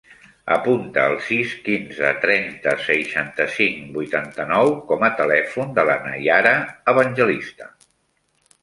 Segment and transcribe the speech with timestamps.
[0.53, 6.57] Apunta el sis, quinze, trenta, seixanta-cinc, vuitanta-nou com a telèfon de la Naiara
[6.97, 7.73] Evangelista.